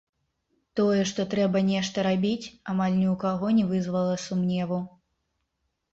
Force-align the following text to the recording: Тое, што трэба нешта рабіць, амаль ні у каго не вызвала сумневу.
Тое, 0.79 1.01
што 1.09 1.25
трэба 1.33 1.61
нешта 1.67 2.05
рабіць, 2.09 2.49
амаль 2.73 2.97
ні 3.01 3.07
у 3.15 3.15
каго 3.27 3.53
не 3.59 3.65
вызвала 3.75 4.15
сумневу. 4.29 4.85